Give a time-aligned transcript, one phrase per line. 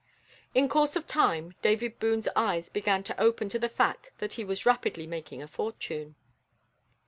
[0.55, 4.43] In course of time David Boone's eyes began to open to the fact that he
[4.43, 6.15] was rapidly making a fortune.